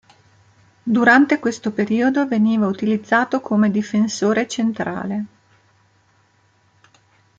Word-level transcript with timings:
Durante 0.83 1.37
questo 1.37 1.71
periodo 1.71 2.25
veniva 2.27 2.65
utilizzato 2.65 3.39
come 3.39 3.69
difensore 3.69 4.47
centrale. 4.47 5.25